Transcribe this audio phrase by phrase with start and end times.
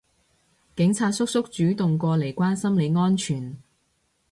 [0.75, 3.55] 警察叔叔主動過嚟關心你安全